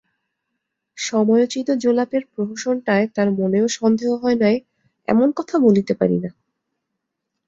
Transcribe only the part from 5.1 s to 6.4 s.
এমন কথা বলিতে পারি না।